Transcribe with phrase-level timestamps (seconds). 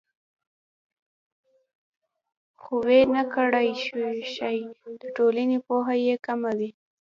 [2.61, 3.51] خو ویې نه کړ
[4.33, 4.63] ښایي
[5.01, 6.69] د ټولنې پوهه یې کمه وي